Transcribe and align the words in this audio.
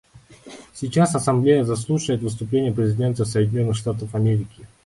Сейчас 0.73 1.13
Ассамблея 1.13 1.63
заслушает 1.63 2.21
выступление 2.23 2.73
президента 2.73 3.23
Соединенных 3.23 3.75
Штатов 3.75 4.15
Америки. 4.15 4.65